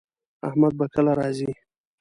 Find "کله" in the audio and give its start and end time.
0.93-1.13